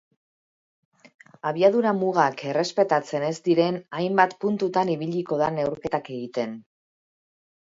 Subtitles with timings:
[1.49, 6.57] Abiadura mugak errespetatzen ez diren hainbat puntutan ibiliko da neurketak egiten.